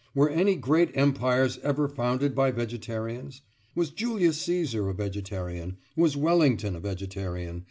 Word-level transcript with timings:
Were 0.15 0.31
any 0.31 0.55
great 0.55 0.89
empires 0.95 1.59
ever 1.61 1.87
founded 1.87 2.33
by 2.33 2.49
vegetarians? 2.49 3.43
Was 3.75 3.91
Julius 3.91 4.41
Cæsar 4.43 4.89
a 4.89 4.93
vegetarian? 4.93 5.77
Was 5.95 6.17
Wellington 6.17 6.75
a 6.75 6.79
vegetarian? 6.79 7.59